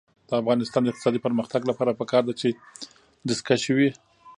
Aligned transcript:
د 0.27 0.31
افغانستان 0.41 0.81
د 0.83 0.87
اقتصادي 0.91 1.19
پرمختګ 1.25 1.61
لپاره 1.69 1.97
پکار 2.01 2.23
ده 2.27 2.33
چې 2.41 2.49
دستکشې 3.29 3.71
وي. 3.77 3.89